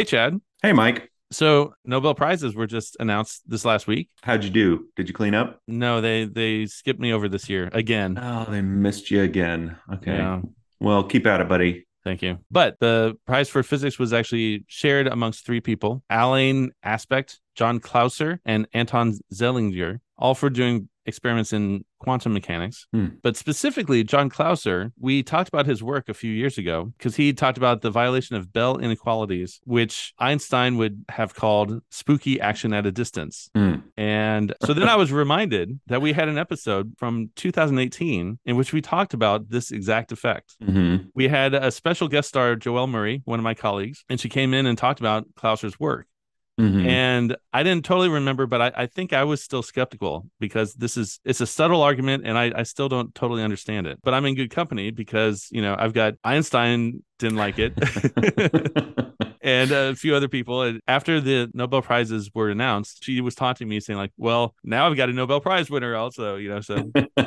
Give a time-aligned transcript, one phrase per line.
[0.00, 0.40] Hey, Chad.
[0.62, 1.12] Hey, Mike.
[1.30, 4.08] So Nobel prizes were just announced this last week.
[4.22, 4.86] How'd you do?
[4.96, 5.60] Did you clean up?
[5.68, 8.18] No, they they skipped me over this year again.
[8.18, 9.76] Oh, they missed you again.
[9.92, 10.16] Okay.
[10.16, 10.40] Yeah.
[10.80, 11.86] Well, keep at it, buddy.
[12.02, 12.38] Thank you.
[12.50, 18.38] But the prize for physics was actually shared amongst three people Alain Aspect, John Clauser,
[18.46, 22.86] and Anton Zeilinger, all for doing experiments in quantum mechanics.
[22.92, 23.08] Hmm.
[23.22, 27.32] But specifically, John Clauser, we talked about his work a few years ago because he
[27.32, 32.86] talked about the violation of Bell inequalities, which Einstein would have called spooky action at
[32.86, 33.50] a distance.
[33.54, 33.76] Hmm.
[33.96, 38.72] And so then I was reminded that we had an episode from 2018 in which
[38.72, 40.56] we talked about this exact effect.
[40.62, 41.08] Mm-hmm.
[41.14, 44.54] We had a special guest star, Joelle Murray, one of my colleagues, and she came
[44.54, 46.06] in and talked about Clauser's work.
[46.60, 46.86] Mm-hmm.
[46.86, 50.96] And I didn't totally remember, but I, I think I was still skeptical because this
[50.96, 53.98] is it's a subtle argument and I, I still don't totally understand it.
[54.02, 57.72] But I'm in good company because, you know, I've got Einstein didn't like it.
[59.42, 60.62] and a few other people.
[60.62, 64.86] And after the Nobel Prizes were announced, she was taunting me, saying, like, well, now
[64.86, 66.60] I've got a Nobel Prize winner also, you know.
[66.60, 66.90] So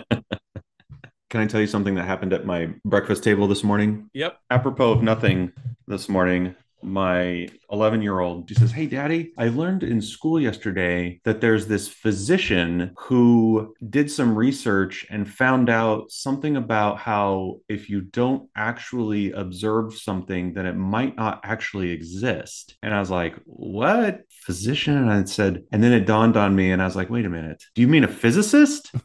[1.34, 4.08] Can I tell you something that happened at my breakfast table this morning?
[4.14, 4.38] Yep.
[4.52, 5.52] Apropos of nothing
[5.88, 11.20] this morning, my 11 year old, she says, Hey, daddy, I learned in school yesterday
[11.24, 17.90] that there's this physician who did some research and found out something about how if
[17.90, 22.78] you don't actually observe something, then it might not actually exist.
[22.84, 24.22] And I was like, What?
[24.30, 24.96] Physician?
[24.96, 27.30] And I said, and then it dawned on me, and I was like, Wait a
[27.30, 28.92] minute, do you mean a physicist?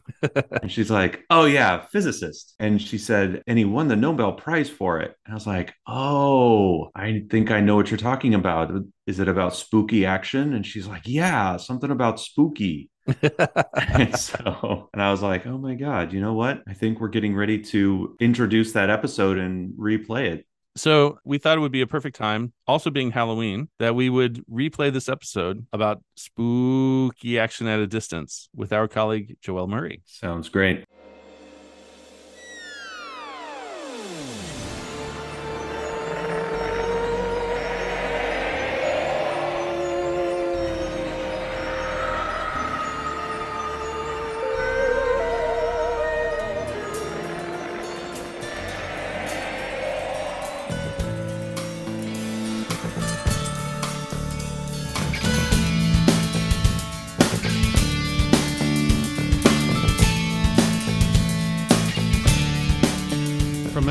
[0.61, 2.53] And she's like, Oh, yeah, physicist.
[2.59, 5.15] And she said, And he won the Nobel Prize for it.
[5.25, 8.58] And I was like, Oh, I think I know what you're talking about.
[9.07, 10.53] Is it about spooky action?
[10.53, 12.89] And she's like, Yeah, something about spooky.
[13.07, 16.61] and so, and I was like, Oh my God, you know what?
[16.67, 20.45] I think we're getting ready to introduce that episode and replay it.
[20.75, 24.45] So we thought it would be a perfect time, also being Halloween, that we would
[24.45, 30.01] replay this episode about spooky action at a distance with our colleague Joelle Murray.
[30.05, 30.85] Sounds great.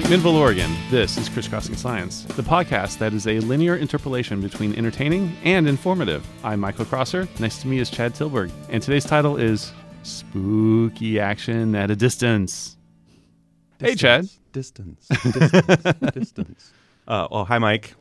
[0.09, 4.75] From McMinnville, Oregon, this is Crisscrossing Science, the podcast that is a linear interpolation between
[4.75, 6.27] entertaining and informative.
[6.43, 7.29] I'm Michael Crosser.
[7.39, 9.71] Next to me is Chad Tillberg, and today's title is
[10.05, 12.79] Spooky Action at a Distance.
[13.79, 14.31] Hey, Chad.
[14.53, 15.09] Distance.
[15.25, 16.15] Distance.
[16.15, 16.73] distance.
[17.07, 17.95] Uh, oh, hi, Mike.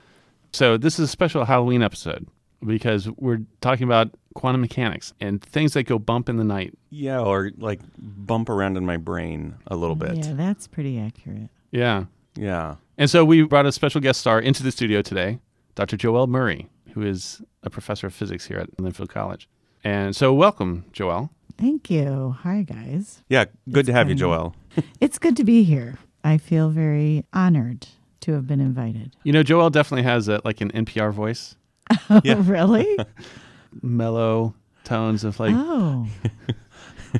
[0.54, 2.26] So, this is a special Halloween episode
[2.66, 6.74] because we're talking about quantum mechanics and things that go bump in the night.
[6.90, 10.16] Yeah, or like bump around in my brain a little bit.
[10.16, 11.50] Yeah, that's pretty accurate.
[11.72, 12.06] Yeah.
[12.36, 12.76] Yeah.
[12.98, 15.40] And so we brought a special guest star into the studio today,
[15.76, 15.98] Dr.
[15.98, 19.48] Joelle Murray, who is a professor of physics here at Linfield College.
[19.84, 21.30] And so, welcome, Joelle.
[21.58, 22.36] Thank you.
[22.42, 23.24] Hi, guys.
[23.30, 23.46] Yeah.
[23.70, 24.54] Good It's to have you, been- Joelle.
[25.02, 25.98] It's good to be here.
[26.24, 27.88] I feel very honored
[28.22, 29.16] to have been invited.
[29.24, 31.56] You know, Joelle definitely has a, like an NPR voice,
[32.10, 32.36] oh, Yeah.
[32.38, 32.98] Oh, really?
[33.82, 34.54] mellow
[34.84, 36.08] tones of like, oh.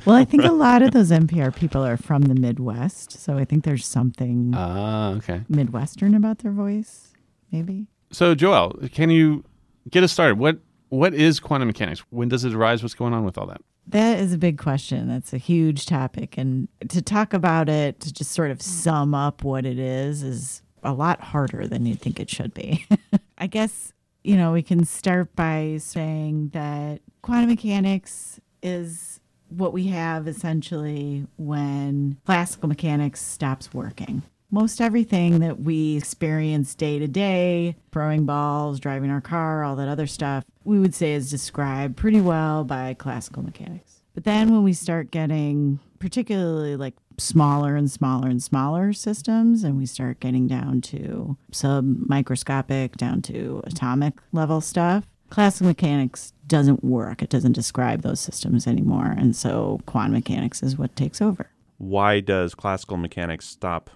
[0.04, 3.12] Well, I think a lot of those NPR people are from the Midwest.
[3.12, 5.42] So I think there's something ah, okay.
[5.48, 7.12] Midwestern about their voice,
[7.50, 7.86] maybe.
[8.10, 9.44] So, Joelle, can you
[9.90, 10.38] get us started?
[10.38, 12.02] What What is quantum mechanics?
[12.10, 12.82] When does it arise?
[12.82, 13.60] What's going on with all that?
[13.86, 15.08] That is a big question.
[15.08, 16.36] That's a huge topic.
[16.36, 20.62] And to talk about it, to just sort of sum up what it is, is
[20.82, 22.86] a lot harder than you'd think it should be.
[23.38, 29.17] I guess, you know, we can start by saying that quantum mechanics is
[29.48, 34.22] what we have essentially when classical mechanics stops working.
[34.50, 39.88] Most everything that we experience day to day, throwing balls, driving our car, all that
[39.88, 44.00] other stuff, we would say is described pretty well by classical mechanics.
[44.14, 49.76] But then when we start getting particularly like smaller and smaller and smaller systems, and
[49.76, 56.82] we start getting down to sub microscopic, down to atomic level stuff, classical mechanics doesn't
[56.82, 57.22] work.
[57.22, 59.14] It doesn't describe those systems anymore.
[59.16, 61.50] And so quantum mechanics is what takes over.
[61.78, 63.90] Why does classical mechanics stop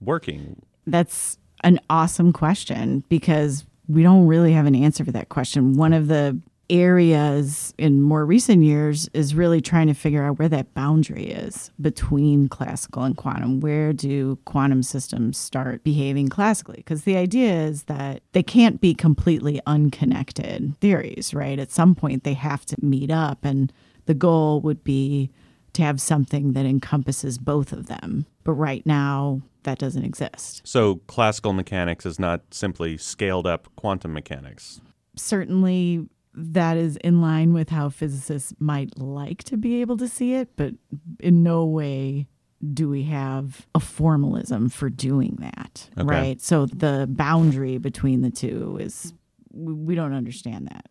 [0.00, 0.62] working?
[0.86, 5.74] That's an awesome question because we don't really have an answer for that question.
[5.74, 6.38] One of the
[6.70, 11.70] areas in more recent years is really trying to figure out where that boundary is
[11.80, 13.60] between classical and quantum.
[13.60, 16.78] Where do quantum systems start behaving classically?
[16.78, 21.58] Because the idea is that they can't be completely unconnected theories, right?
[21.58, 23.72] At some point, they have to meet up, and
[24.06, 25.30] the goal would be
[25.74, 28.26] to have something that encompasses both of them.
[28.44, 30.62] But right now, that doesn't exist.
[30.64, 34.80] So classical mechanics is not simply scaled up quantum mechanics.
[35.16, 40.34] Certainly, that is in line with how physicists might like to be able to see
[40.34, 40.74] it, but
[41.20, 42.26] in no way
[42.72, 46.06] do we have a formalism for doing that, Okay.
[46.08, 46.40] right?
[46.40, 49.12] So the boundary between the two is
[49.52, 50.86] we don't understand that.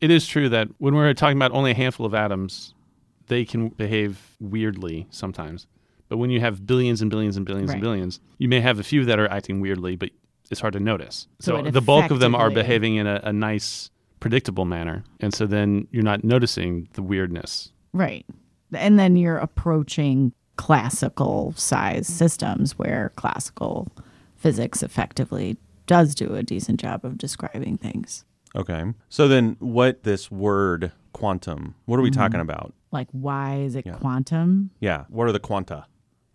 [0.00, 2.74] It is true that when we're talking about only a handful of atoms,
[3.26, 5.66] they can behave weirdly sometimes.
[6.08, 8.84] But when you have billions and billions and billions and billions, you may have a
[8.84, 10.10] few that are acting weirdly, but
[10.50, 11.26] it's hard to notice.
[11.40, 13.90] So So, the bulk of them are behaving in a, a nice,
[14.26, 15.04] predictable manner.
[15.20, 17.72] And so then you're not noticing the weirdness.
[17.92, 18.26] Right.
[18.74, 23.88] And then you're approaching classical size systems where classical
[24.36, 25.56] physics effectively
[25.86, 28.24] does do a decent job of describing things.
[28.54, 28.84] Okay.
[29.08, 32.20] So then what this word quantum, what are we mm-hmm.
[32.20, 32.72] talking about?
[32.90, 33.94] Like, why is it Yeah.
[33.94, 34.70] quantum?
[34.80, 35.04] Yeah.
[35.08, 35.86] What are the quanta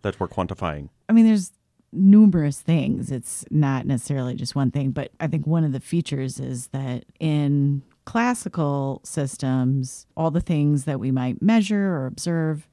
[0.02, 0.88] that we're quantifying?
[1.08, 1.52] I mean, there's
[1.92, 3.10] numerous things.
[3.10, 7.04] It's not necessarily just one thing, but I think one of the features is that
[7.20, 12.66] in classical systems, all the things that we might measure or observe,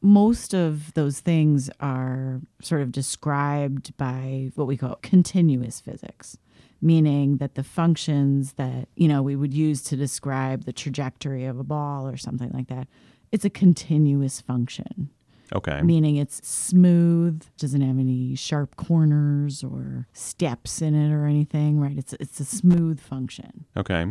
[0.00, 6.38] most of those things are sort of described by what we call continuous physics
[6.84, 11.58] meaning that the functions that you know we would use to describe the trajectory of
[11.58, 12.86] a ball or something like that
[13.32, 15.08] it's a continuous function
[15.52, 15.82] Okay.
[15.82, 21.96] meaning it's smooth, doesn't have any sharp corners or steps in it or anything, right?
[21.96, 23.66] It's it's a smooth function.
[23.76, 24.06] Okay.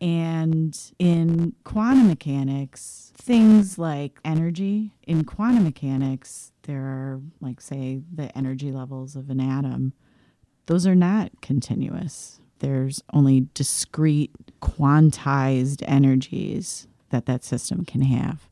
[0.00, 8.36] And in quantum mechanics, things like energy, in quantum mechanics, there are like say the
[8.36, 9.92] energy levels of an atom.
[10.66, 12.40] Those are not continuous.
[12.58, 18.48] There's only discrete quantized energies that that system can have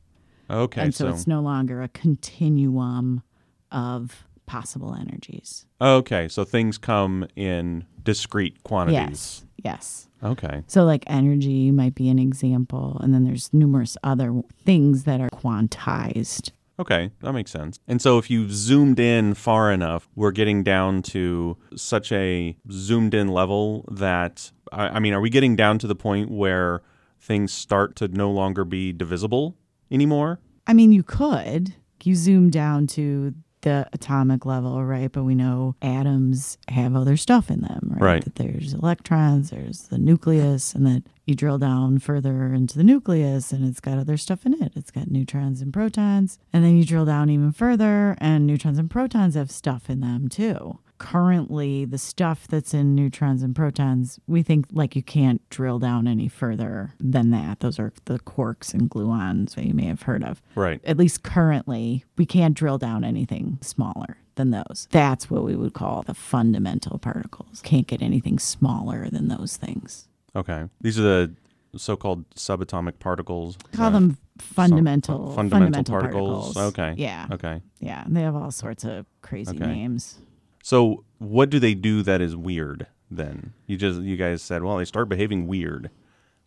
[0.51, 0.81] Okay.
[0.81, 3.23] and so, so, it's no longer a continuum
[3.71, 5.65] of possible energies.
[5.79, 6.27] okay.
[6.27, 8.99] So things come in discrete quantities.
[8.99, 9.45] Yes.
[9.63, 10.07] Yes.
[10.23, 10.63] Okay.
[10.67, 15.29] So, like energy might be an example, and then there's numerous other things that are
[15.29, 16.51] quantized.
[16.79, 17.79] Okay, that makes sense.
[17.87, 23.13] And so if you've zoomed in far enough, we're getting down to such a zoomed
[23.13, 26.81] in level that I, I mean, are we getting down to the point where
[27.19, 29.55] things start to no longer be divisible
[29.91, 30.39] anymore?
[30.67, 31.75] I mean, you could.
[32.03, 35.11] You zoom down to the atomic level, right?
[35.11, 38.01] But we know atoms have other stuff in them, right?
[38.01, 38.23] Right.
[38.23, 43.51] That there's electrons, there's the nucleus, and that you drill down further into the nucleus
[43.51, 44.73] and it's got other stuff in it.
[44.75, 46.39] It's got neutrons and protons.
[46.51, 50.27] And then you drill down even further, and neutrons and protons have stuff in them
[50.27, 50.79] too.
[51.01, 56.07] Currently, the stuff that's in neutrons and protons, we think like you can't drill down
[56.07, 57.59] any further than that.
[57.59, 60.79] Those are the quarks and gluons that you may have heard of Right.
[60.85, 64.87] at least currently, we can't drill down anything smaller than those.
[64.91, 67.61] That's what we would call the fundamental particles.
[67.63, 70.07] Can't get anything smaller than those things.
[70.35, 70.65] Okay.
[70.81, 71.33] These are the
[71.77, 73.57] so-called subatomic particles.
[73.73, 76.53] Call Uh, them fundamental fu- fundamental fundamental particles.
[76.53, 76.73] particles.
[76.79, 76.93] Okay.
[77.01, 77.27] Yeah.
[77.31, 77.61] Okay.
[77.79, 78.05] Yeah.
[78.05, 79.65] and They have all sorts of crazy Okay.
[79.65, 80.19] names.
[80.63, 83.53] So what do they do that is weird then?
[83.67, 85.89] You just you guys said, well, they start behaving weird.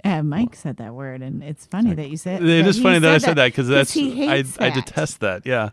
[0.04, 2.42] Uh, Mike said that word, and it's funny that you said.
[2.42, 2.48] It.
[2.48, 4.74] It is funny that I said that because that's he I, hates I that.
[4.84, 5.46] detest that.
[5.46, 5.70] Yeah.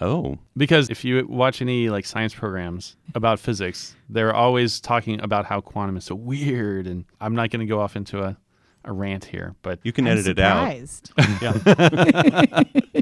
[0.00, 0.38] Oh.
[0.56, 5.60] Because if you watch any like science programs about physics, they're always talking about how
[5.60, 6.86] quantum is so weird.
[6.86, 8.36] And I'm not going to go off into a,
[8.84, 10.70] a rant here, but You can I'm edit it out.
[10.72, 11.12] surprised.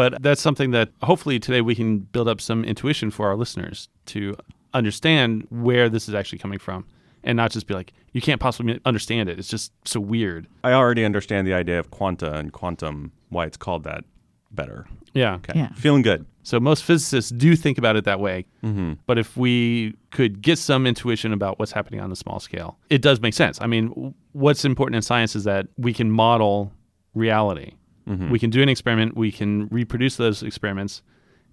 [0.00, 3.88] but that's something that hopefully today we can build up some intuition for our listeners
[4.12, 4.34] to
[4.74, 6.84] understand where this is actually coming from
[7.24, 10.72] and not just be like you can't possibly understand it it's just so weird I
[10.72, 14.04] already understand the idea of quanta and quantum, why it's called that
[14.52, 14.86] better.
[15.12, 15.52] yeah Okay.
[15.60, 15.68] Yeah.
[15.74, 16.24] Feeling good.
[16.42, 18.92] so most physicists do think about it that way Mm-hmm.
[19.06, 23.02] but if we could get some intuition about what's happening on the small scale it
[23.02, 26.72] does make sense i mean what's important in science is that we can model
[27.14, 27.72] reality
[28.08, 28.30] Mm-hmm.
[28.30, 29.16] we can do an experiment.
[29.16, 31.02] We can reproduce those experiments.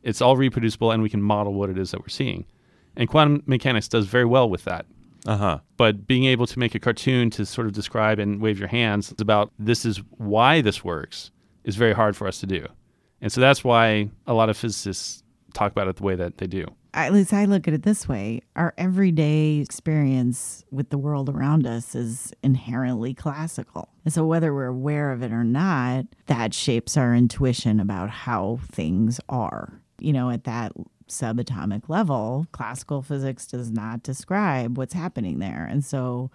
[0.04, 2.46] It's all reproducible and we can model what it is that we're seeing.
[2.96, 4.86] And quantum mechanics does very well with that.
[5.26, 5.60] Uh huh.
[5.76, 9.14] but being able to make a cartoon to sort of describe and wave your hands
[9.20, 11.32] about this is why this works
[11.66, 12.66] is very hard for us to do.
[13.20, 15.24] And so that's why a lot of physicists
[15.54, 16.66] talk about it the way that they do
[17.06, 21.68] at least I look at it this way our everyday experience with the world around
[21.68, 23.90] us is inherently classical.
[24.04, 28.60] And so, whether we're aware of it or not, that shapes our intuition about how
[28.72, 29.82] things are.
[30.00, 30.74] You know, at that
[31.08, 35.68] subatomic level, classical physics does not describe what's happening there.
[35.70, 36.32] And so,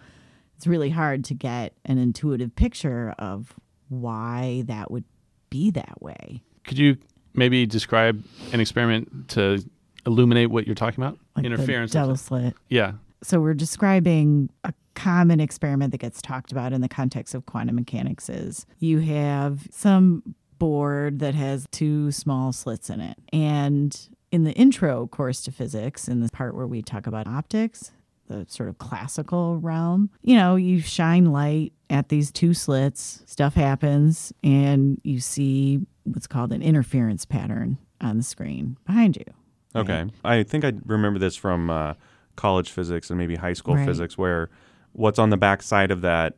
[0.57, 3.54] it's really hard to get an intuitive picture of
[3.88, 5.04] why that would
[5.50, 6.42] be that way.
[6.64, 6.97] Could you
[7.35, 9.64] maybe describe an experiment to
[10.06, 11.18] illuminate what you're talking about?
[11.37, 11.92] Like Interference.
[11.92, 12.54] double slit.
[12.68, 12.92] Yeah.
[13.23, 17.76] So we're describing a common experiment that gets talked about in the context of quantum
[17.76, 23.16] mechanics is you have some board that has two small slits in it.
[23.32, 23.99] And
[24.30, 27.92] in the intro course to physics, in the part where we talk about optics,
[28.28, 33.54] the sort of classical realm, you know, you shine light at these two slits, stuff
[33.54, 39.25] happens, and you see what's called an interference pattern on the screen behind you.
[39.75, 40.07] Okay.
[40.25, 41.95] I think I remember this from uh,
[42.37, 43.87] college physics and maybe high school Right.
[43.87, 44.50] physics, where
[44.93, 46.37] what's on the back side of that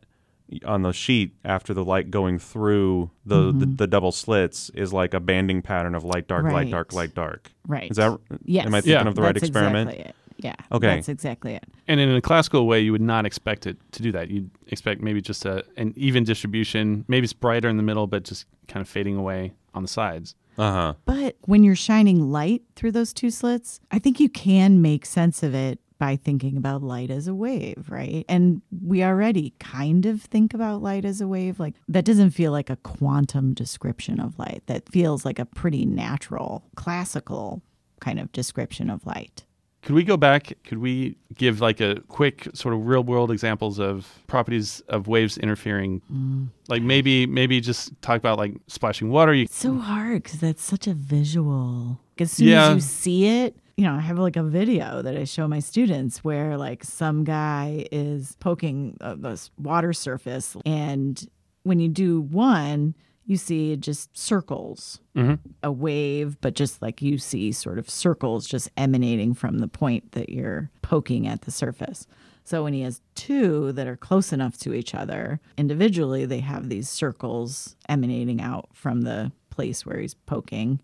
[0.64, 5.14] on the sheet after the light going through the, the, the double slits is like
[5.14, 7.50] a banding pattern of light, dark, light, dark, light, dark.
[7.67, 7.91] Right.
[7.91, 8.17] Is that?
[8.45, 8.67] Yes.
[8.67, 9.09] Am I thinking Yeah.
[9.09, 9.91] of the right That's experiment?
[9.91, 10.14] Exactly it.
[10.37, 10.55] Yeah.
[10.71, 10.87] Okay.
[10.97, 11.64] That's exactly it.
[11.88, 14.29] And in a classical way, you would not expect it to do that.
[14.31, 17.05] You'd expect maybe just a, an even distribution.
[17.09, 20.35] Maybe it's brighter in the middle, but just kind of fading away on the sides.
[20.58, 20.94] Uh huh.
[21.04, 25.42] But when you're shining light through those two slits, I think you can make sense
[25.42, 28.25] of it by thinking about light as a wave, right?
[28.28, 31.61] And we already kind of think about light as a wave.
[31.61, 34.62] Like that doesn't feel like a quantum description of light.
[34.66, 37.62] That feels like a pretty natural, classical
[38.00, 39.44] kind of description of light.
[39.85, 40.55] Could we go back?
[40.64, 45.37] Could we give like a quick sort of real world examples of properties of waves
[45.38, 46.00] interfering?
[46.69, 49.35] Like maybe maybe just talk about like splashing water.
[49.35, 52.00] You, It's so hard because that's such a visual.
[52.19, 52.69] As soon Yeah.
[52.71, 55.59] as you see it, you know, I have like a video that I show my
[55.59, 61.29] students where like some guy is poking uh, this water surface, and
[61.64, 62.95] when you do one,
[63.26, 65.35] you see just circles, mm-hmm.
[65.62, 70.12] a wave, but just like you see sort of circles just emanating from the point
[70.12, 72.07] that you're poking at the surface.
[72.45, 76.69] So when he has two that are close enough to each other, individually they have
[76.69, 80.81] these circles emanating out from the place where he's poking.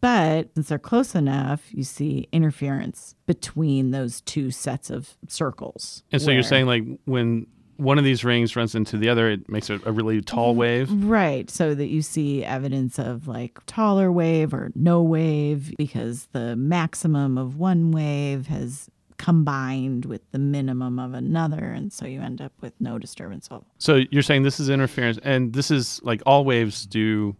[0.00, 6.02] But since they're close enough, you see interference between those two sets of circles.
[6.12, 7.46] and so you're saying like when
[7.78, 10.58] one of these rings runs into the other, it makes a, a really tall mm-hmm.
[10.60, 11.04] wave.
[11.04, 11.50] Right.
[11.50, 17.38] So that you see evidence of like taller wave or no wave because the maximum
[17.38, 21.64] of one wave has combined with the minimum of another.
[21.64, 23.66] And so you end up with no disturbance at all.
[23.78, 27.36] So you're saying this is interference, and this is like all waves do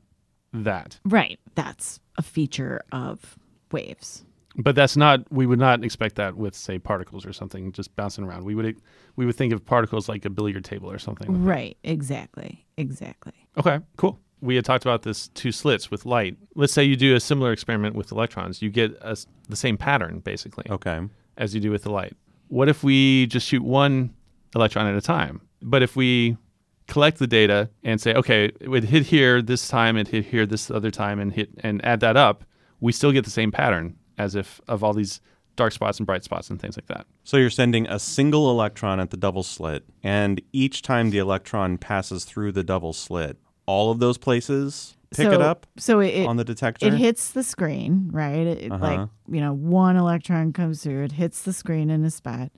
[0.52, 1.38] that, Right.
[1.54, 3.37] That's a feature of
[3.71, 4.25] waves.
[4.58, 5.20] But that's not.
[5.32, 8.44] We would not expect that with say particles or something just bouncing around.
[8.44, 8.80] We would
[9.16, 11.44] we would think of particles like a billiard table or something.
[11.44, 11.76] Right.
[11.84, 12.66] Exactly.
[12.76, 13.32] Exactly.
[13.56, 14.18] Okay, cool.
[14.40, 16.36] We had talked about this two slits with light.
[16.54, 18.62] Let's say you do a similar experiment with electrons.
[18.62, 21.00] You get a s the same pattern basically Okay.
[21.36, 22.14] as you do with the light.
[22.48, 24.14] What if we just shoot one
[24.54, 25.40] electron at a time?
[25.60, 26.36] But if we
[26.86, 30.46] collect the data and say, okay, it would hit here this time, it hit here
[30.46, 32.44] this other time, and hit and add that up,
[32.80, 35.20] we still get the same pattern as if of all these
[35.56, 37.06] dark spots and bright spots and things like that.
[37.25, 41.78] So you're sending a single electron at the double slit, and each time the electron
[41.78, 46.26] passes through the double slit, all of those places pick so, it up So it,
[46.26, 46.87] on the detector.
[46.87, 48.46] it hits the screen, right?
[48.46, 48.84] It, it, Uh-huh.
[48.84, 52.50] Like, you know, one electron comes through, it hits the screen in a spot.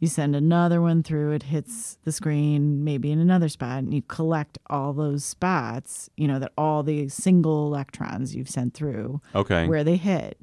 [0.00, 4.02] You send another one through, it hits the screen maybe in another spot, and you
[4.02, 9.66] collect all those spots, you know, that all the single electrons you've sent through, okay.
[9.66, 10.38] where they hit.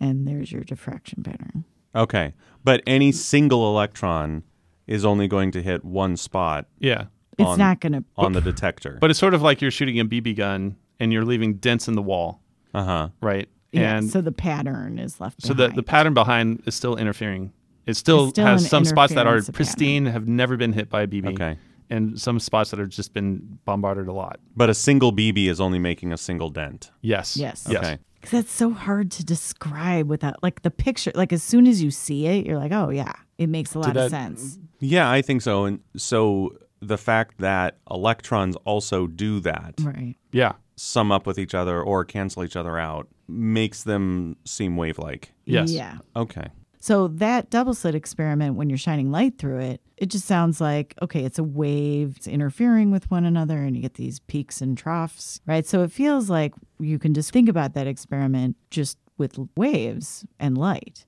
[0.00, 1.64] And there's your diffraction pattern.
[1.94, 2.34] Okay.
[2.64, 4.44] But any single electron
[4.86, 7.06] is only going to hit one spot Yeah.
[7.38, 8.04] It's not going to.
[8.16, 8.98] on the detector.
[9.00, 11.94] But it's sort of like you're shooting a BB gun and you're leaving dents in
[11.94, 12.42] the wall,
[12.74, 13.08] uh huh.
[13.20, 13.48] right?
[13.70, 15.58] Yeah, and so the pattern is left behind.
[15.58, 17.52] So the, the pattern behind is still interfering.
[17.86, 19.54] It still, still has some spots that are interference pattern.
[19.54, 21.58] pristine, have never been hit by a BB, Okay.
[21.90, 24.40] and some spots that have just been bombarded a lot.
[24.56, 26.90] But a single BB is only making a single dent.
[27.02, 27.36] Yes.
[27.36, 27.68] Yes.
[27.70, 27.98] Yes.
[28.18, 28.26] Okay.
[28.26, 31.12] Because that's so hard to describe without, like, the picture.
[31.14, 33.94] Like, as soon as you see it, you're like, oh, yeah, it makes a lot
[33.94, 34.58] that- of sense.
[34.80, 35.64] Yeah, I think so.
[35.64, 40.14] And so the fact that electrons also do that, Right.
[40.32, 40.52] Yeah.
[40.76, 45.32] sum up with each other or cancel each other out, makes them seem wave like.
[45.44, 45.72] Yes.
[45.72, 45.98] Yeah.
[46.14, 46.46] Okay.
[46.80, 50.94] So that double slit experiment, when you're shining light through it, it just sounds like
[51.02, 54.78] okay, it's a wave, it's interfering with one another, and you get these peaks and
[54.78, 55.66] troughs, right?
[55.66, 60.56] So it feels like you can just think about that experiment just with waves and
[60.56, 61.04] light.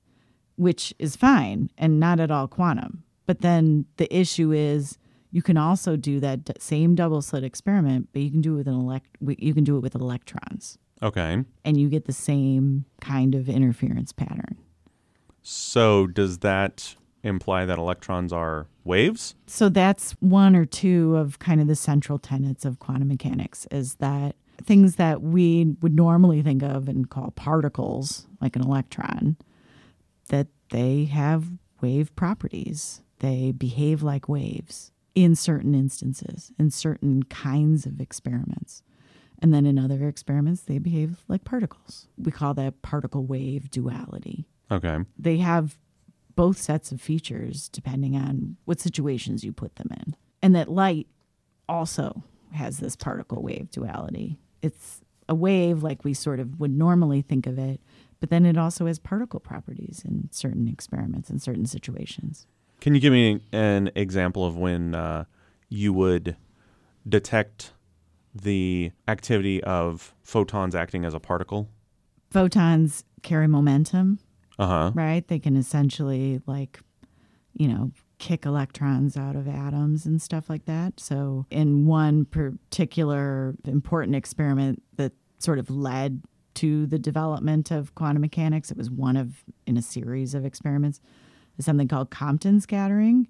[0.57, 3.03] which is fine and not at all quantum.
[3.25, 4.99] But then the issue is
[5.31, 8.59] you can also do that d- same double slit experiment, but you can do it
[8.59, 9.07] with an elect
[9.39, 11.45] you can do it with electrons Okay.
[11.65, 14.59] and you get the same kind of interference pattern.
[15.43, 19.35] So does that imply that electrons are waves?
[19.47, 23.95] So that's one or two of kind of the central tenets of quantum mechanics is
[23.97, 29.37] that things that we would normally think of and call particles, like an electron,
[30.29, 31.47] that they have
[31.81, 33.03] wave properties.
[33.19, 38.83] They behave like waves in certain instances, in certain kinds of experiments.
[39.43, 42.07] And then in other experiments, they behave like particles.
[42.19, 44.99] We call that particle wave duality Okay.
[45.19, 45.79] they have
[46.37, 50.17] both sets of features depending on what situations you put them in.
[50.43, 51.07] And that light
[51.69, 52.23] also
[52.53, 54.39] has this particle wave duality.
[54.63, 57.81] It's a wave like we sort of would normally think of it,
[58.21, 62.47] but then it also has particle properties in certain experiments in certain situations.
[62.81, 65.25] Can you give me an example of when uh,
[65.69, 66.37] you would
[67.09, 67.73] detect
[68.35, 71.69] the activity of photons acting as a particle?
[72.31, 74.19] Photons carry momentum,
[74.61, 74.93] Uh huh.
[74.95, 75.27] right?
[75.27, 76.81] They can essentially like,
[77.55, 81.01] you know, kick electrons out of atoms and stuff like that.
[81.01, 86.23] So, in one particular important experiment that sort of led
[86.57, 91.01] to the development of quantum mechanics, it was one of in a series of experiments,
[91.59, 93.29] something called Compton scattering,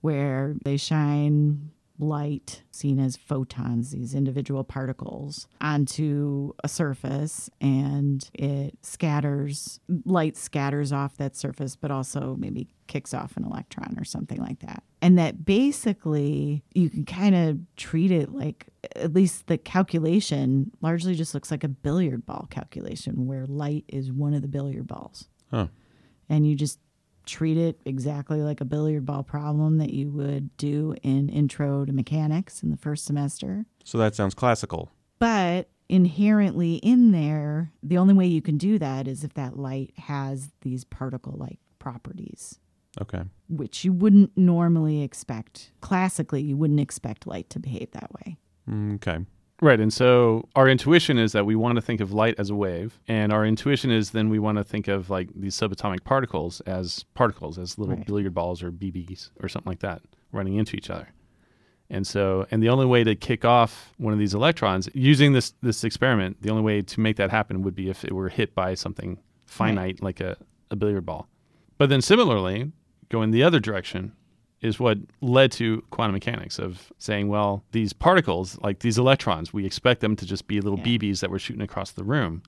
[0.00, 8.76] where they shine light seen as photons, these individual particles, onto a surface and it
[8.82, 14.38] scatters, light scatters off that surface, but also maybe kicks off an electron or something
[14.38, 14.82] like that.
[15.00, 21.14] And that basically you can kind of treat it like, at least the calculation largely
[21.14, 25.28] just looks like a billiard ball calculation where light is one of the billiard balls.
[25.50, 25.68] Huh.
[26.28, 26.78] And you just
[27.26, 31.92] treat it exactly like a billiard ball problem that you would do in intro to
[31.92, 33.64] mechanics in the first semester.
[33.84, 34.90] So that sounds classical.
[35.18, 39.92] But inherently in there, the only way you can do that is if that light
[39.98, 42.58] has these particle like properties,
[43.00, 43.22] Okay.
[43.48, 45.70] which you wouldn't normally expect.
[45.80, 48.36] Classically, you wouldn't expect light to behave that way.
[48.68, 49.24] Mm, Okay.
[49.62, 49.78] Right.
[49.78, 52.98] And so our intuition is that we want to think of light as a wave.
[53.06, 57.04] And our intuition is then we want to think of like these subatomic particles as
[57.14, 58.04] particles, as little Right.
[58.04, 61.08] billiard balls or BBs or something like that running into each other.
[61.88, 65.54] And so, and the only way to kick off one of these electrons using this
[65.62, 68.56] this experiment, the only way to make that happen would be if it were hit
[68.56, 70.36] by something finite like a,
[70.72, 71.28] a billiard ball.
[71.78, 72.72] But then similarly,
[73.10, 74.12] going the other direction
[74.62, 79.66] is what led to quantum mechanics of saying, well, these particles, like these electrons, we
[79.66, 80.84] expect them to just be little Yeah.
[80.98, 82.42] BBs that we're shooting across the room,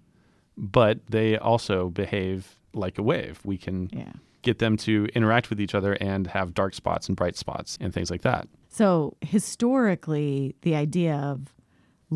[0.56, 3.40] but they also behave like a wave.
[3.44, 4.12] We can Yeah.
[4.42, 7.92] get them to interact with each other and have dark spots and bright spots and
[7.92, 8.46] things like that.
[8.68, 11.52] So historically, the idea of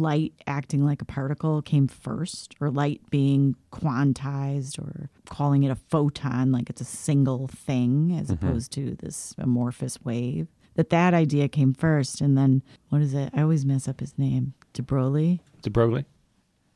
[0.01, 5.75] light acting like a particle came first, or light being quantized, or calling it a
[5.77, 10.49] photon, like it's a single thing as opposed to this amorphous wave.
[10.77, 13.31] That that idea came first, and then what is it?
[13.35, 14.55] I always mess up his name.
[14.73, 15.41] De Broglie.
[15.63, 16.05] De Broglie?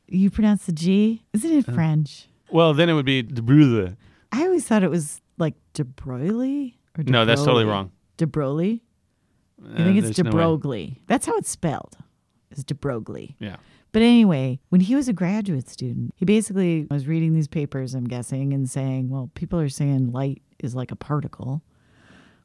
[0.07, 1.23] You pronounce the G?
[1.33, 2.27] Isn't it French?
[2.51, 3.95] Well, then it would be De Broglie.
[4.31, 7.91] I always thought it was like De Broglie or De No, that's totally wrong.
[8.17, 8.83] De Broglie.
[9.65, 10.99] I Uh, think it's De no way.
[11.07, 11.95] That's how it's spelled.
[12.57, 13.35] Is De Broglie.
[13.39, 13.57] Yeah.
[13.91, 18.07] But anyway, when he was a graduate student, he basically was reading these papers, I'm
[18.07, 21.61] guessing, and saying, well, people are saying light is like a particle.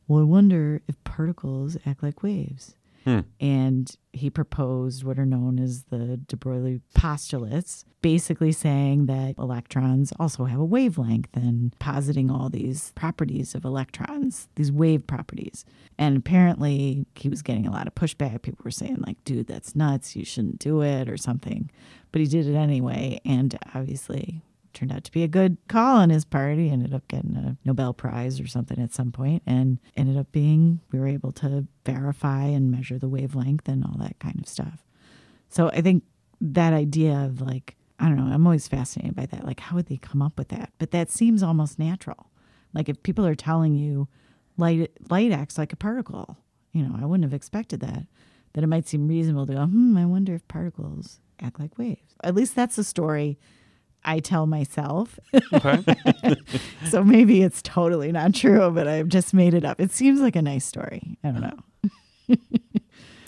[0.06, 2.74] Well, I wonder if particles act like waves.
[3.08, 3.20] Hmm.
[3.40, 10.12] And he proposed what are known as the de Broglie postulates, basically saying that electrons
[10.20, 15.64] also have a wavelength and positing all these properties of electrons, these wave properties.
[15.96, 18.42] And apparently he was getting a lot of pushback.
[18.42, 20.14] People were saying, like, dude, that's nuts.
[20.14, 21.70] You shouldn't do it or something.
[22.12, 23.22] But he did it anyway.
[23.24, 24.42] And obviously
[24.78, 26.56] turned out to be a good call on his part.
[26.56, 30.30] He ended up getting a Nobel Prize or something at some point and ended up
[30.30, 34.46] being, we were able to verify and measure the wavelength and all that kind of
[34.46, 34.84] stuff.
[35.48, 36.04] So I think
[36.40, 39.44] that idea of like, I don't know, I'm always fascinated by that.
[39.44, 40.72] Like, how would they come up with that?
[40.78, 42.30] But that seems almost natural.
[42.72, 44.06] Like, if people are telling you
[44.56, 46.36] light, light acts like a particle,
[46.72, 48.06] you know, I wouldn't have expected that.
[48.52, 52.14] That it might seem reasonable to go, hmm, I wonder if particles act like waves.
[52.22, 53.38] At least that's the story
[54.04, 55.18] I tell myself.
[55.52, 55.84] Okay.
[56.88, 59.80] so maybe it's totally not true, but I've just made it up.
[59.80, 61.18] It seems like a nice story.
[61.24, 62.36] I don't know.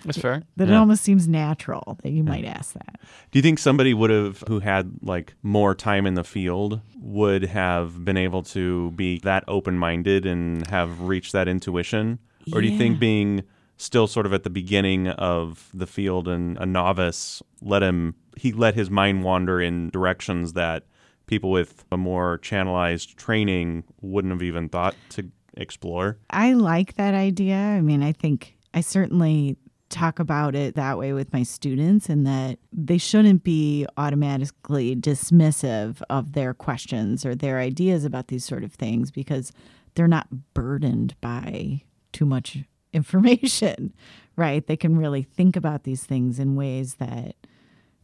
[0.04, 0.42] That's fair.
[0.56, 3.00] That it almost seems natural that you might ask that.
[3.30, 7.44] Do you think somebody would have, who had like more time in the field, would
[7.44, 12.18] have been able to be that open minded and have reached that intuition?
[12.52, 13.42] Or do you think being
[13.76, 18.52] still sort of at the beginning of the field and a novice let him, he
[18.52, 20.84] let his mind wander in directions that
[21.26, 26.16] people with a more channelized training wouldn't have even thought to explore?
[26.30, 27.56] I like that idea.
[27.56, 29.58] I mean, I think I certainly
[29.90, 36.00] talk about it that way with my students and that they shouldn't be automatically dismissive
[36.08, 39.52] of their questions or their ideas about these sort of things because
[39.96, 42.58] they're not burdened by too much
[42.94, 43.92] information,
[44.34, 44.66] right?
[44.66, 47.34] They can really think about these things in ways that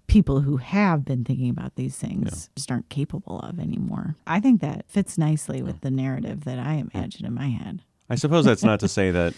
[0.07, 4.16] people who have been thinking about these things just aren't capable of anymore.
[4.27, 7.83] I think that fits nicely with the narrative that I imagine in my head.
[8.09, 9.35] I suppose that's not to say that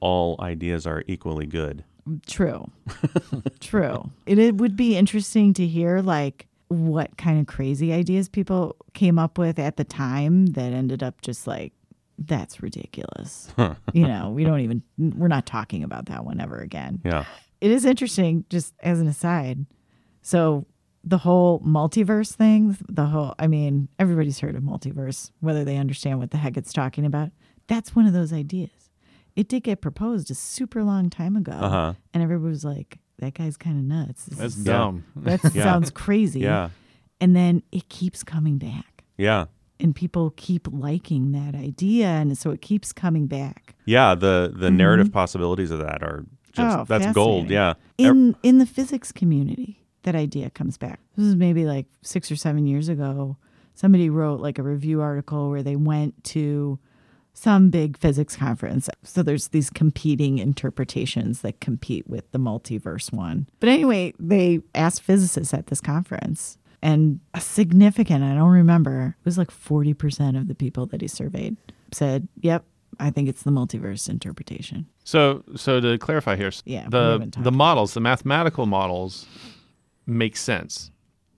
[0.00, 1.84] all ideas are equally good.
[2.26, 2.70] True.
[3.60, 4.10] True.
[4.26, 9.18] It, it would be interesting to hear like what kind of crazy ideas people came
[9.18, 11.72] up with at the time that ended up just like
[12.18, 13.48] that's ridiculous.
[13.92, 17.00] you know, we don't even we're not talking about that one ever again.
[17.04, 17.24] Yeah.
[17.60, 19.66] It is interesting just as an aside.
[20.28, 20.66] So
[21.04, 26.18] the whole multiverse thing, the whole I mean, everybody's heard of multiverse whether they understand
[26.18, 27.30] what the heck it's talking about.
[27.66, 28.90] That's one of those ideas.
[29.36, 31.52] It did get proposed a super long time ago.
[31.52, 31.94] Uh-huh.
[32.12, 34.26] And everybody was like, that guy's kind of nuts.
[34.26, 35.04] This That's is- dumb.
[35.16, 35.62] that Yeah.
[35.62, 36.40] sounds crazy.
[36.40, 36.68] Yeah.
[37.22, 39.04] And then it keeps coming back.
[39.16, 39.46] Yeah.
[39.80, 42.06] And people keep liking that idea.
[42.08, 43.76] And so it keeps coming back.
[43.86, 46.80] Yeah, the the narrative possibilities of that are just Mm-hmm.
[46.80, 47.48] Oh, that's gold.
[47.48, 47.74] Yeah.
[47.96, 51.00] In in the physics community, that idea comes back.
[51.16, 53.36] This is maybe like six or seven years ago.
[53.74, 56.78] Somebody wrote like a review article where they went to
[57.32, 58.90] some big physics conference.
[59.04, 63.48] So there's these competing interpretations that compete with the multiverse one.
[63.60, 69.24] But anyway, they asked physicists at this conference, and a significant, I don't remember, it
[69.24, 71.56] was like 40% of the people that he surveyed
[71.92, 72.64] said, Yep,
[72.98, 74.86] I think it's the multiverse interpretation.
[75.04, 79.26] So, so to clarify here, Yeah, the the models, the mathematical models,
[80.08, 80.90] make sense.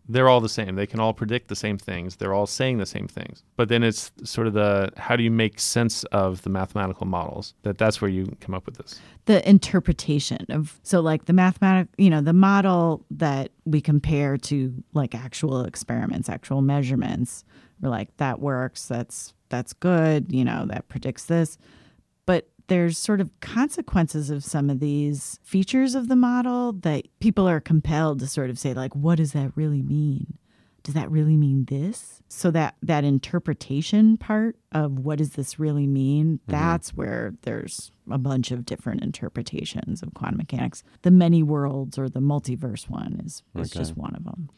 [0.09, 0.75] They're all the same.
[0.75, 2.17] They can all predict the same things.
[2.17, 3.45] They're all saying the same things.
[3.57, 7.55] But then it's sort of the how do you make sense of the mathematical models?
[7.63, 8.99] That that's where you come up with this.
[9.27, 14.73] the interpretation of so like the mathematic you know the model that we compare to
[14.95, 17.45] like actual experiments actual measurements
[17.81, 21.59] we're like that works that's that's good you know that predicts this
[22.27, 27.49] but there's sort of consequences of some of these features of the model that people
[27.49, 30.39] are compelled to sort of say like what does that really mean?
[30.85, 32.23] Does that really mean this?
[32.29, 36.53] So that that interpretation part of what does this really mean mm-hmm.
[36.53, 40.85] that's where there's a bunch of different interpretations of quantum mechanics.
[41.03, 44.49] The many worlds or the multiverse one is, is just one of them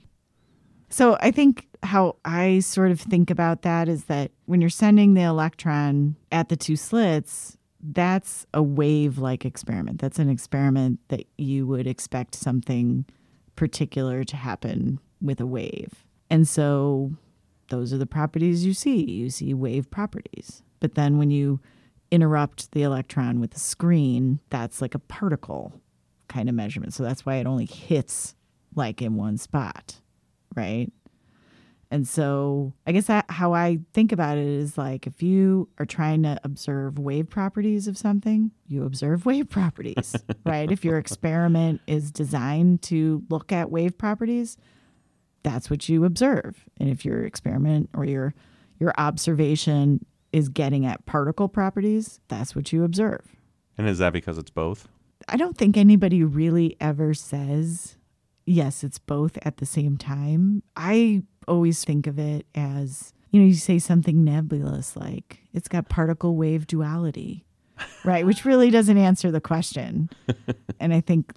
[0.91, 5.15] so i think how i sort of think about that is that when you're sending
[5.15, 11.25] the electron at the two slits that's a wave like experiment that's an experiment that
[11.37, 13.05] you would expect something
[13.57, 16.05] particular to happen with a wave.
[16.31, 17.13] And so
[17.69, 19.05] those are the properties you see.
[19.05, 20.63] You see wave properties.
[20.81, 21.61] But then when you
[22.11, 25.81] interrupt the electron with a screen, that's like a particle
[26.29, 26.93] kind of measurement.
[26.93, 28.35] So that's why it only hits
[28.75, 30.01] like in one spot,
[30.57, 30.91] right?
[31.93, 35.85] And so I guess that how I think about it is like if you are
[35.85, 40.73] trying to observe wave properties of something, you observe wave properties, right?
[40.73, 44.57] If your experiment is designed to look at wave properties,
[45.43, 46.65] that's what you observe.
[46.81, 48.35] And if your experiment or your
[48.81, 53.37] your observation is getting at particle properties, that's what you observe.
[53.77, 54.89] And is that because it's both?
[55.29, 57.99] I don't think anybody really ever says,
[58.47, 60.63] yes, it's both at the same time.
[60.75, 65.89] I always think of it as, you know, you say something nebulous like it's got
[65.89, 67.45] particle wave duality,
[68.05, 68.27] right?
[68.27, 70.11] Which really doesn't answer the question.
[70.81, 71.33] and I think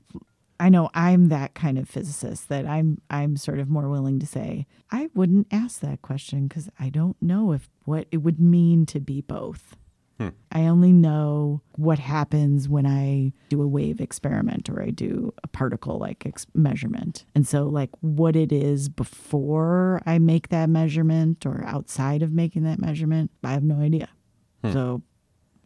[0.59, 4.25] I know I'm that kind of physicist that I'm I'm sort of more willing to
[4.25, 8.85] say I wouldn't ask that question because I don't know if what it would mean
[8.87, 9.75] to be both.
[10.51, 15.47] I only know what happens when I do a wave experiment or I do a
[15.47, 17.25] particle like ex- measurement.
[17.35, 22.63] And so, like, what it is before I make that measurement or outside of making
[22.63, 24.07] that measurement, I have no idea.
[24.63, 24.71] Hmm.
[24.71, 25.01] So,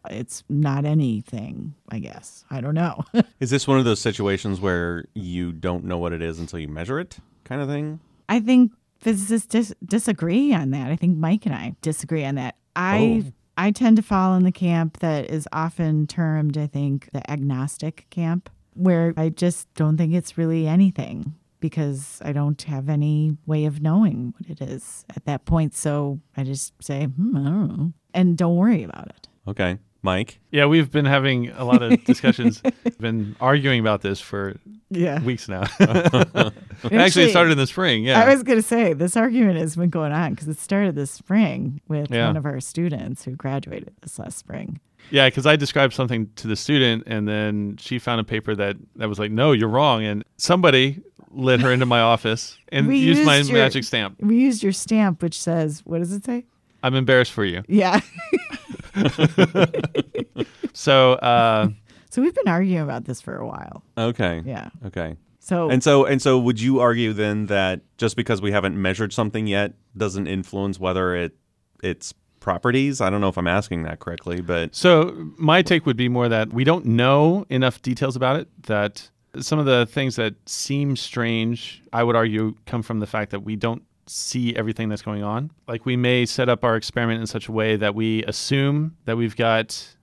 [0.08, 2.44] it's not anything, I guess.
[2.50, 3.04] I don't know.
[3.38, 6.68] Is this one of those situations where you don't know what it is until you
[6.68, 8.00] measure it, kind of thing?
[8.28, 10.90] I think physicists dis- disagree on that.
[10.90, 12.56] I think Mike and I disagree on that.
[12.74, 13.32] I Oh.
[13.60, 18.06] I tend to fall in the camp that is often termed, I think, the agnostic
[18.08, 23.66] camp, where I just don't think it's really anything because I don't have any way
[23.66, 25.74] of knowing what it is at that point.
[25.74, 29.28] So I just say, hmm, I don't know, and don't worry about it.
[29.46, 29.78] Okay.
[30.02, 30.38] Mike?
[30.50, 32.62] Yeah, we've been having a lot of discussions,
[32.98, 34.56] been arguing about this for
[34.90, 35.22] Yeah.
[35.22, 35.64] weeks now.
[35.80, 38.04] Actually, it started in the spring.
[38.04, 38.20] Yeah.
[38.20, 41.10] I was going to say this argument has been going on because it started this
[41.10, 42.26] spring with Yeah.
[42.28, 44.80] one of our students who graduated this last spring.
[45.10, 48.76] Yeah, because I described something to the student, and then she found a paper that
[48.96, 51.00] that was like, "No, you're wrong," and somebody
[51.32, 54.16] led her into my office and We used my your- magic stamp.
[54.20, 56.44] We used your stamp, which says, what does it say?
[56.82, 57.62] I'm embarrassed for you.
[57.68, 58.00] Yeah.
[60.72, 61.68] So, uh,
[62.10, 63.82] so we've been arguing about this for a while.
[63.98, 64.42] Okay.
[64.44, 64.70] Yeah.
[64.86, 65.16] Okay.
[65.38, 69.12] So And so and so would you argue then that just because we haven't measured
[69.12, 71.36] something yet doesn't influence whether it
[71.82, 73.00] its properties?
[73.00, 76.28] I don't know if I'm asking that correctly, but so my take would be more
[76.28, 78.48] that we don't know enough details about it.
[78.64, 83.30] That some of the things that seem strange, I would argue, come from the fact
[83.30, 85.50] that we don't see everything that's going on.
[85.68, 89.16] Like we may set up our experiment in such a way that we assume that
[89.16, 89.96] we've got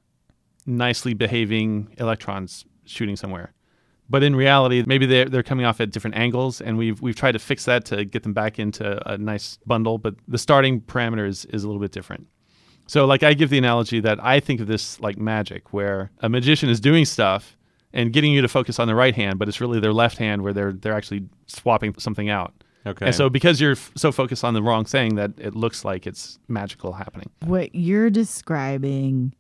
[0.65, 3.53] nicely behaving electrons shooting somewhere.
[4.09, 7.33] But in reality, maybe they're, they're coming off at different angles, and we've, we've tried
[7.33, 9.97] to fix that to get them back into a nice bundle.
[9.97, 12.27] But the starting parameter is, is a little bit different.
[12.87, 16.29] So, like, I give the analogy that I think of this like magic, where a
[16.29, 17.57] magician is doing stuff
[17.91, 20.41] and getting you to focus on the right hand, but it's really their left hand
[20.41, 22.56] where they're they're actually swapping something out.
[22.87, 23.07] Okay.
[23.07, 26.07] And so, because you're f- so focused on the wrong thing, that it looks like
[26.07, 27.29] it's magical happening.
[27.45, 29.33] what you're describing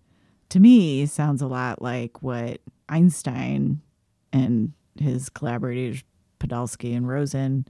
[0.49, 3.81] to me sounds a lot like what Einstein
[4.31, 6.03] and his collaborators
[6.39, 7.65] Podolsky and Rosen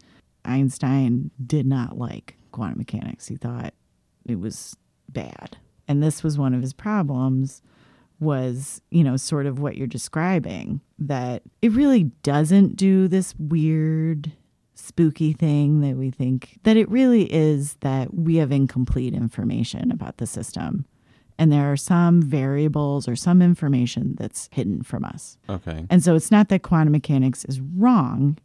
[0.46, 3.28] Einstein did not like quantum mechanics.
[3.28, 3.74] He thought
[4.26, 4.76] it was
[5.10, 5.58] bad.
[5.88, 7.62] And this was one of his problems
[8.20, 14.32] was, you know, sort of what you're describing that it really doesn't do this weird
[14.78, 20.18] spooky thing that we think that it really is that we have incomplete information about
[20.18, 20.86] the system
[21.38, 25.38] and there are some variables or some information that's hidden from us.
[25.50, 25.86] okay.
[25.90, 28.38] And so it's not that quantum mechanics is wrong,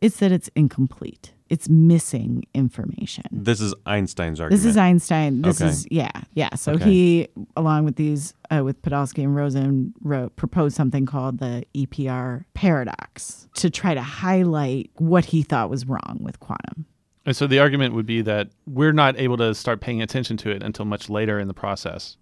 [0.00, 1.32] it's that it's incomplete.
[1.48, 3.24] It's missing information.
[3.32, 4.62] This is Einstein's argument.
[4.62, 5.40] This is Einstein.
[5.42, 5.70] This Okay.
[5.70, 6.54] is yeah, yeah.
[6.56, 6.84] So Okay.
[6.84, 12.44] he, along with these, uh, with Podolsky and Rosen, wrote proposed something called the EPR
[12.54, 16.84] paradox to try to highlight what he thought was wrong with quantum.
[17.24, 20.50] And so, the argument would be that we're not able to start paying attention to
[20.50, 22.16] it until much later in the process.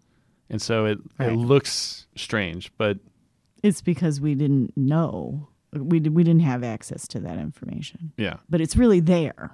[0.51, 1.33] And so, it, Right.
[1.33, 2.99] it looks strange, but
[3.63, 5.49] It's because we didn't know.
[5.83, 8.37] We did, we didn't have access to that information, yeah.
[8.49, 9.53] but it's really there,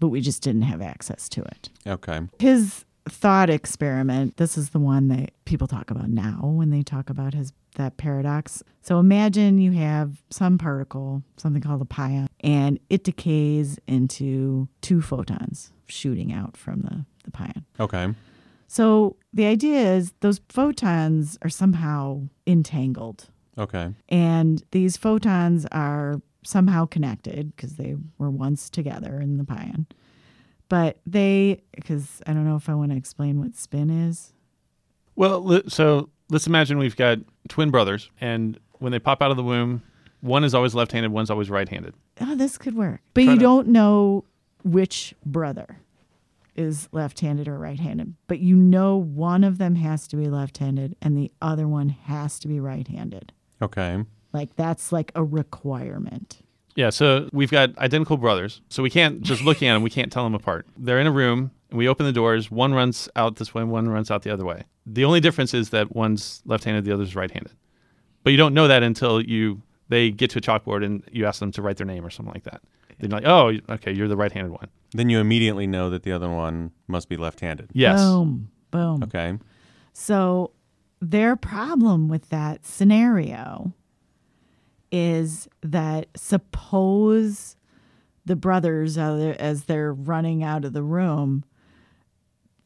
[0.00, 1.70] but we just didn't have access to it.
[1.86, 2.20] okay.
[2.38, 7.10] his thought experiment this is the one that people talk about now when they talk
[7.10, 12.80] about his that paradox so imagine you have some particle something called a pion and
[12.88, 18.14] it decays into two photons shooting out from the, the pion Okay.
[18.68, 23.94] so the idea is those photons are somehow entangled Okay.
[24.08, 29.86] and these photons are somehow connected because they were once together in the pion.
[30.68, 34.32] But they, because I don't know if I want to explain what spin is.
[35.14, 39.44] Well, so let's imagine we've got twin brothers, and when they pop out of the
[39.44, 39.82] womb,
[40.20, 41.94] one is always left handed, one's always right handed.
[42.20, 43.00] Oh, this could work.
[43.14, 44.24] But Try you to- don't know
[44.64, 45.78] which brother
[46.56, 48.14] is left handed or right handed.
[48.26, 51.88] But you know one of them has to be left handed and the other one
[51.90, 53.32] has to be right handed.
[53.62, 54.04] Okay.
[54.32, 56.38] Like that's like a requirement.
[56.76, 58.60] Yeah, so we've got identical brothers.
[58.68, 60.66] So we can't just looking at them, we can't tell them apart.
[60.76, 62.50] They're in a room, and we open the doors.
[62.50, 64.64] One runs out this way, one runs out the other way.
[64.84, 67.52] The only difference is that one's left-handed, the other's right-handed.
[68.24, 71.40] But you don't know that until you they get to a chalkboard and you ask
[71.40, 72.62] them to write their name or something like that.
[72.98, 74.68] Then you're like, oh, okay, you're the right-handed one.
[74.92, 77.70] Then you immediately know that the other one must be left-handed.
[77.72, 78.00] Yes.
[78.00, 78.50] Boom.
[78.70, 79.02] Boom.
[79.04, 79.38] Okay.
[79.92, 80.52] So
[81.10, 83.72] their problem with that scenario
[84.90, 87.56] is that suppose
[88.24, 91.44] the brothers uh, as they're running out of the room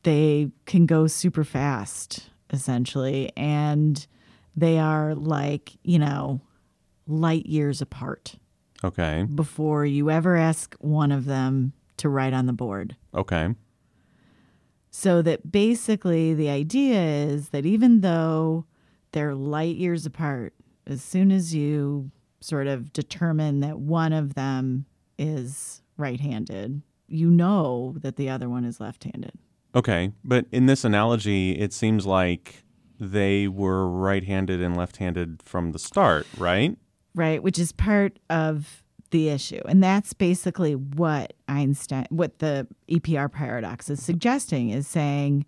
[0.04, 4.06] they can go super fast essentially and
[4.56, 6.40] they are like you know
[7.06, 8.36] light years apart
[8.84, 9.24] Okay.
[9.34, 13.54] before you ever ask one of them to write on the board Okay.
[14.98, 18.64] So that basically the idea is that even though
[19.12, 20.54] they're light years apart,
[20.88, 27.30] as soon as you sort of determine that one of them is right handed, you
[27.30, 29.34] know that the other one is left handed.
[29.72, 30.10] Okay.
[30.24, 32.64] But in this analogy, it seems like
[32.98, 36.76] they were right-handed and left-handed from the start, right?
[37.14, 37.40] right?
[37.40, 39.60] Which is part of the issue.
[39.68, 45.46] And that's basically what Einstein, what the EPR paradox is suggesting is saying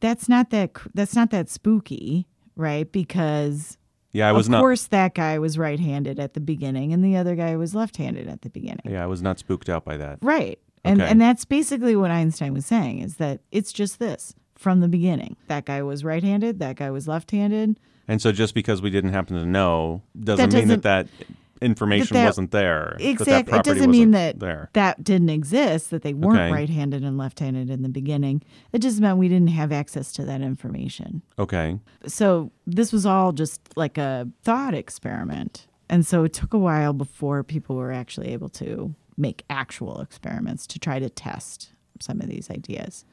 [0.00, 2.90] that's not that that's not that spooky, right?
[2.90, 3.78] Because
[4.12, 4.60] Yeah, I was of not.
[4.60, 8.42] course that guy was right-handed at the beginning and the other guy was left-handed at
[8.42, 8.82] the beginning.
[8.84, 10.18] Yeah, I was not spooked out by that.
[10.22, 10.58] Right.
[10.84, 11.10] And Okay.
[11.10, 15.36] and that's basically what Einstein was saying is that it's just this from the beginning.
[15.48, 17.78] That guy was right-handed, that guy was left-handed.
[18.06, 21.26] And so just because we didn't happen to know doesn't mean doesn't- that that
[21.60, 22.96] information that- wasn't there.
[22.98, 23.58] that that Exactly.
[23.58, 24.70] It doesn't mean that there.
[24.74, 26.52] that didn't exist, that they weren't Okay.
[26.52, 28.42] right-handed and left-handed in the beginning.
[28.72, 31.22] It just meant we didn't have access to that information.
[31.38, 31.78] Okay.
[32.06, 35.66] So this was all just like a thought experiment.
[35.90, 40.66] And so it took a while before people were actually able to make actual experiments
[40.68, 43.04] to try to test some of these ideas.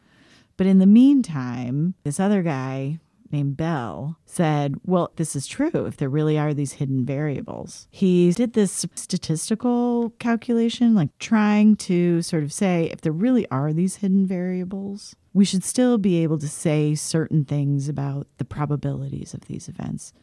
[0.57, 2.99] But in the meantime, this other guy
[3.35, 7.87] named Bell said, Well, this is true if there really are these hidden variables.
[7.91, 13.73] He did this statistical calculation, like trying to sort of say if there really are
[13.73, 19.33] these hidden variables, we should still be able to say certain things about the probabilities
[19.33, 20.13] of these events.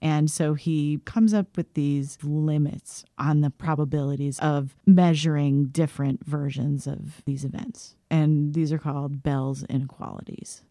[0.00, 6.88] And so he comes up with these limits on the probabilities of measuring different versions
[6.88, 7.94] of these events.
[8.10, 10.64] And these are called Bell's inequalities,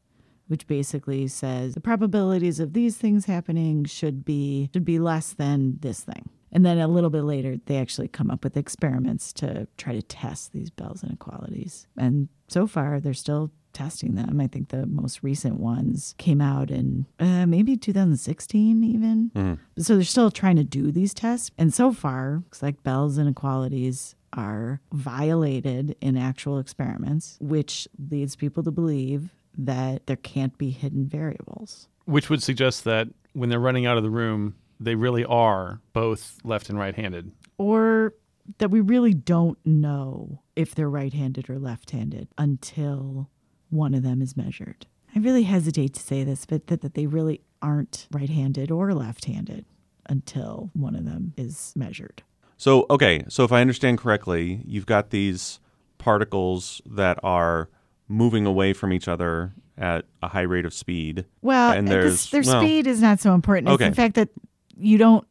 [0.52, 5.78] which basically says the probabilities of these things happening should be should be less than
[5.80, 6.30] this thing.
[6.52, 10.02] And then a little bit later they actually come up with experiments to try to
[10.02, 11.88] test these Bell's inequalities.
[11.98, 14.42] And so far they're still testing them.
[14.42, 19.32] I think the most recent ones came out in uh, maybe 2016 even.
[19.78, 21.52] So they're still trying to do these tests.
[21.58, 28.64] And so far, it's like Bell's inequalities are violated in actual experiments, which leads people
[28.64, 31.88] to believe that there can't be hidden variables.
[32.06, 36.38] Which would suggest that when they're running out of the room, they really are both
[36.44, 37.32] left and right handed.
[37.58, 38.14] Or
[38.58, 43.30] that we really don't know if they're right handed or left handed until
[43.70, 44.88] one of them is measured.
[45.16, 48.94] I really hesitate to say this, but that, that they really aren't right handed or
[48.94, 49.66] left handed
[50.08, 52.24] until one of them is measured.
[52.58, 55.60] So, okay, so if I understand correctly, you've got these
[55.98, 57.70] particles that are
[58.12, 61.26] moving away from each other at a high rate of speed.
[61.42, 61.94] Well, And this-
[62.30, 63.68] there's- their well- speed is not so important.
[63.70, 63.90] It's Okay.
[63.90, 64.30] the fact that
[64.78, 65.26] you don't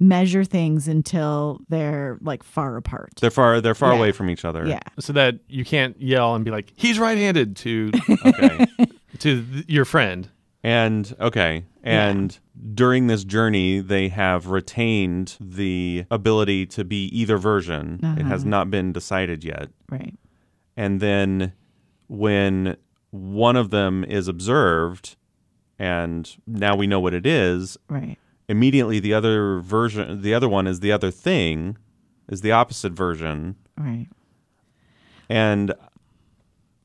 [0.00, 3.12] measure things until they're like far apart.
[3.20, 3.98] They're far they're far Yeah.
[3.98, 4.66] away from each other.
[4.66, 4.80] yeah.
[4.98, 7.92] So that you can't yell and be like, he's right handed to,
[8.26, 8.66] Okay.
[9.20, 10.28] to th- your friend.
[10.64, 12.38] And okay, and
[12.74, 18.00] during this journey, they have retained the ability to be either version.
[18.18, 18.48] It has uh-huh.
[18.50, 19.68] not been decided yet.
[19.90, 20.14] Right.
[20.74, 21.52] And then
[22.08, 22.76] when
[23.10, 25.16] one of them is observed,
[25.78, 28.16] and now we know what it is, Right.
[28.48, 31.76] immediately the other version, the other one is the other thing,
[32.28, 34.08] is the opposite version, Right.
[35.28, 35.72] and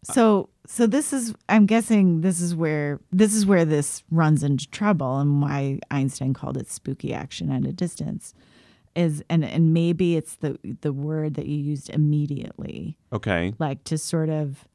[0.04, 4.70] So so this is I'm guessing this is where this is where this runs into
[4.70, 8.34] trouble and why Einstein called it spooky action at a distance
[8.96, 13.98] is and and maybe it's the the word that you used immediately okay, like to
[13.98, 14.66] sort of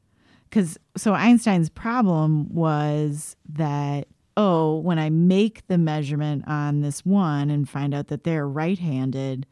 [0.48, 7.50] because so Einstein's problem was that oh when I make the measurement on this one
[7.50, 9.46] and find out that they're right-handed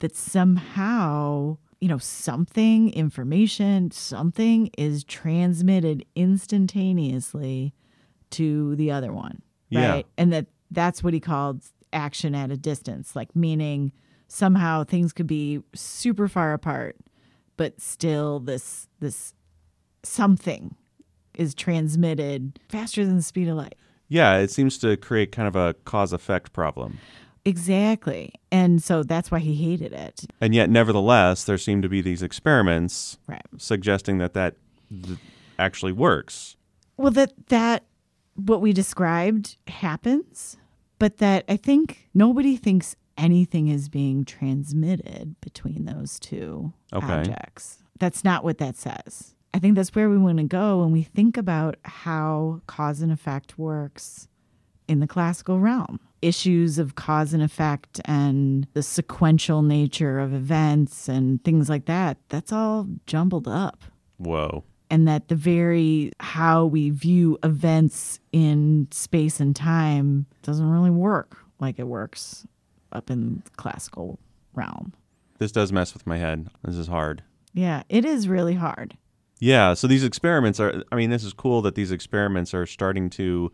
[0.00, 7.74] that somehow you know something information something is transmitted instantaneously
[8.30, 9.90] to the other one Yeah.
[9.92, 11.62] right and that that's what he called
[11.92, 13.92] action at a distance like meaning
[14.28, 16.96] somehow things could be super far apart
[17.56, 19.34] but still this this
[20.02, 20.74] something
[21.34, 23.74] is transmitted faster than the speed of light
[24.12, 26.98] yeah, it seems to create kind of a cause effect problem.
[27.44, 32.00] exactly and so that's why he hated it And yet, nevertheless, there seem to be
[32.00, 34.56] these experiments right suggesting that that
[34.90, 35.18] th-
[35.58, 36.56] actually works.
[36.96, 37.84] well that that
[38.34, 40.56] what we described happens
[40.98, 47.06] but that i think nobody thinks anything is being transmitted between those two Okay.
[47.12, 50.92] objects that's not what that says i think that's where we want to go when
[50.92, 54.28] we think about how cause and effect works
[54.88, 61.08] in the classical realm issues of cause and effect and the sequential nature of events
[61.08, 63.84] and things like that that's all jumbled up
[64.18, 64.64] Whoa.
[64.90, 71.38] and that the very how we view events in space and time doesn't really work
[71.58, 72.46] like it works
[72.92, 74.18] up in the classical
[74.54, 74.92] realm.
[75.38, 76.48] This does mess with my head.
[76.64, 77.22] This is hard.
[77.52, 78.96] Yeah, it is really hard.
[79.40, 83.10] Yeah, so these experiments are I mean, this is cool that these experiments are starting
[83.10, 83.50] to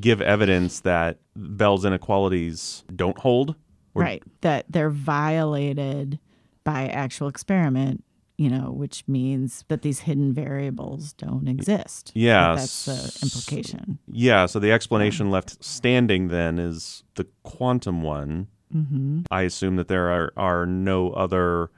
[0.00, 3.54] give evidence that Bell's inequalities don't hold
[3.94, 4.22] Or- right.
[4.40, 6.18] That they're violated
[6.64, 8.02] by actual experiment,
[8.38, 12.10] you know, which means that these hidden variables don't exist.
[12.14, 13.98] Yeah, That's the implication.
[14.10, 18.48] Yeah, so the explanation left standing then is the quantum one.
[18.72, 21.70] hmm I assume that there are, are no other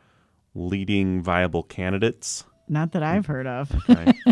[0.55, 2.45] leading viable candidates.
[2.69, 3.71] Not that I've heard of.
[3.89, 4.15] Right?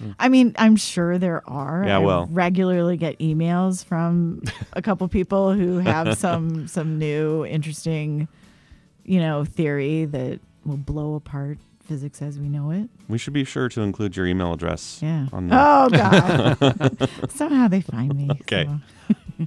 [0.00, 0.12] Mm-hmm.
[0.18, 1.84] I mean, I'm sure there are.
[1.86, 2.26] Yeah, I well.
[2.30, 4.40] regularly get emails from
[4.72, 8.26] a couple people who have some some new interesting,
[9.04, 12.88] you know, theory that will blow apart physics as we know it.
[13.08, 15.00] we should be sure to include your email address.
[15.02, 15.26] Yeah.
[15.34, 17.08] On the, Oh God.
[17.30, 18.28] Somehow they find me.
[18.40, 18.70] Okay.
[19.38, 19.46] so.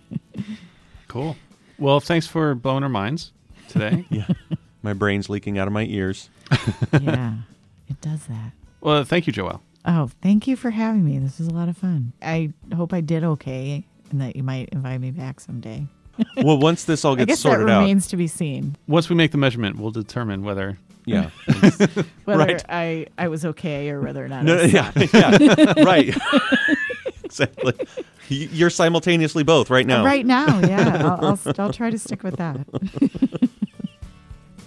[1.08, 1.36] Cool.
[1.80, 3.32] Well, thanks for blowing our minds
[3.70, 4.06] today.
[4.12, 4.28] Yeah.
[4.84, 6.30] My brain's leaking out of my ears.
[7.02, 7.34] Yeah.
[7.94, 8.52] It does that.
[8.82, 9.62] well, thank you, Joelle.
[9.86, 11.20] Oh, thank you for having me.
[11.20, 12.14] This was a lot of fun.
[12.22, 15.86] I hope I did okay and that you might invite me back someday.
[16.38, 18.78] well, once this all I gets guess that sorted out, remains to be seen.
[18.88, 20.78] Once we make the measurement, we'll determine whether.
[21.06, 21.32] yeah,
[22.26, 22.64] Whether Right.
[22.70, 26.16] I, I was okay or whether or not no, I yeah, yeah, right,
[27.26, 27.74] exactly.
[28.30, 30.06] You're simultaneously both right now.
[30.06, 31.02] Right now, yeah.
[31.20, 33.43] I'll, I'll, I'll try to stick with that.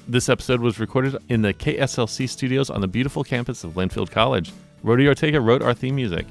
[0.09, 4.52] This episode was recorded in the KSLC studios on the beautiful campus of Linfield College.
[4.84, 6.26] Rody Ortega wrote our theme music.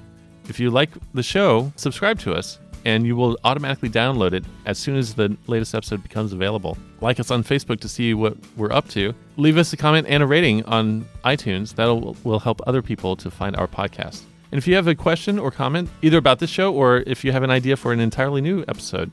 [0.48, 4.78] If you like the show, subscribe to us, and you will automatically download it as
[4.78, 6.78] soon as the latest episode becomes available.
[7.02, 9.14] Like us on Facebook to see what we're up to.
[9.36, 11.76] Leave us a comment and a rating on iTunes.
[11.76, 11.88] That
[12.24, 14.22] will help other people to find our podcast.
[14.54, 17.34] And if you have a question or comment, either about this show or if you
[17.34, 19.12] have an idea for an entirely new episode,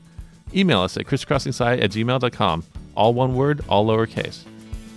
[0.55, 2.63] email us at crisscrossingsci at gmail.com.
[2.95, 4.45] All one word, all lowercase.